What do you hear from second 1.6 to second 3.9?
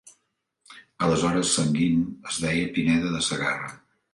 Guim es deia Pineda de Segarra.